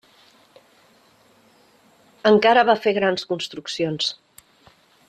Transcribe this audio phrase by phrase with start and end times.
[2.31, 4.13] Encara va fer grans construccions.